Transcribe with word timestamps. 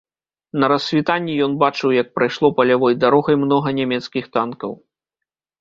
На 0.61 0.67
рассвітанні 0.71 1.35
ён 1.47 1.53
бачыў, 1.63 1.93
як 2.01 2.09
прайшло 2.19 2.47
палявой 2.61 2.97
дарогай 3.05 3.39
многа 3.45 3.75
нямецкіх 3.81 4.23
танкаў. 4.39 4.71